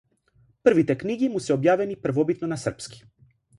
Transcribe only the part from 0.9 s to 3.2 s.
книги му се објавени првобитно на српски.